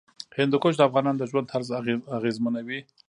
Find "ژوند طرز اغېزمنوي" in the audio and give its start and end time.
1.31-2.79